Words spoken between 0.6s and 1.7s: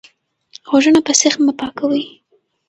غوږونه په سیخ مه